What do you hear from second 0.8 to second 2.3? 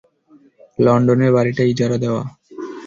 লন্ডনের বাড়িটা ইজারা দেওয়া!